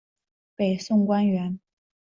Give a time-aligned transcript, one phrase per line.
[0.55, 1.59] 北宋官员。